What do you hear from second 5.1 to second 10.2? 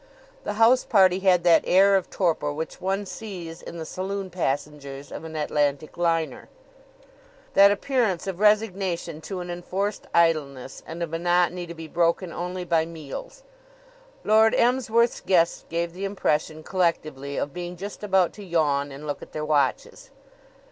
of an Atlantic liner that appearance of resignation to an enforced